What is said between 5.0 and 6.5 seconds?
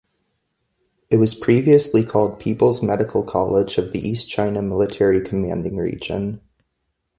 Commanding Region.